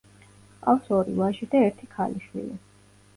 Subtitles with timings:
[0.53, 2.57] ჰყავს ორი ვაჟი და ერთი ქალიშვილი.